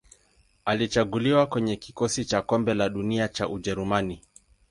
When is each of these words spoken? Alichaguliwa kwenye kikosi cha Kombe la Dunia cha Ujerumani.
Alichaguliwa 0.65 1.47
kwenye 1.47 1.75
kikosi 1.75 2.25
cha 2.25 2.41
Kombe 2.41 2.73
la 2.73 2.89
Dunia 2.89 3.27
cha 3.27 3.49
Ujerumani. 3.49 4.21